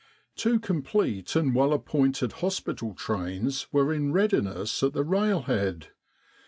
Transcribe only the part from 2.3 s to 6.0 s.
hospital trains were in readiness at the railhead.